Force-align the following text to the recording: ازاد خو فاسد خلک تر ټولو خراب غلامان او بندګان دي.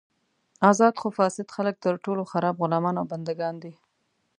ازاد 0.71 0.93
خو 1.01 1.07
فاسد 1.17 1.47
خلک 1.55 1.75
تر 1.85 1.93
ټولو 2.03 2.23
خراب 2.31 2.55
غلامان 2.61 2.95
او 2.97 3.05
بندګان 3.11 3.55
دي. 3.63 3.73